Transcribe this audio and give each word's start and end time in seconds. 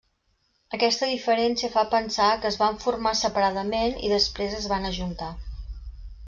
Aquesta 0.77 1.09
diferència 1.09 1.69
fa 1.75 1.83
pensar 1.91 2.29
que 2.45 2.49
es 2.51 2.57
van 2.63 2.79
formar 2.85 3.13
separadament 3.21 4.01
i 4.09 4.11
després 4.15 4.57
es 4.63 4.67
van 4.73 4.91
ajuntar. 4.93 5.31